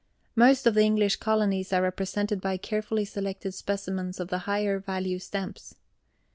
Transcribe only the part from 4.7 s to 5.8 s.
value stamps.